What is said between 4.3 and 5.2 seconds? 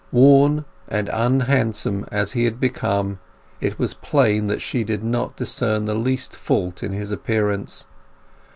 that she did